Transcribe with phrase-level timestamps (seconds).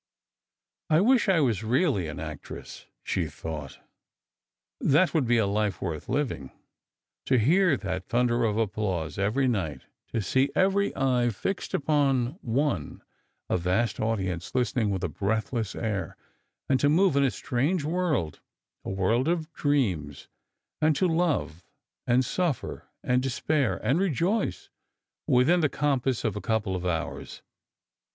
[0.89, 3.79] "I wish I were really an actress," she thought;"
[4.93, 6.51] that would be a life worth living:
[7.27, 13.03] to hear that thunder of applause every night, to see every eye fixed upon one,
[13.47, 16.17] a vast audience Ustening with a breathless air:
[16.67, 18.39] and to move in a strange world—
[18.83, 20.27] a world of dreams—
[20.81, 21.63] and to love,
[22.07, 24.71] and suffer, and despair, and rejoice,
[25.27, 27.43] within the compass of a couple of hours.